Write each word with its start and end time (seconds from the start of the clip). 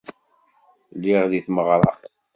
Lliɣ 0.95 1.23
di 1.31 1.39
tmeɣra. 1.45 1.91